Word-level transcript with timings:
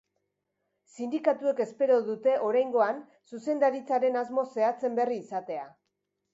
Sindikatuek 0.95 1.61
espero 1.65 1.97
dute 2.09 2.33
oraingoan 2.47 3.03
zuzendaritzaren 3.35 4.21
asmo 4.25 4.49
zehatzen 4.57 5.01
berri 5.03 5.23
izatea. 5.25 5.71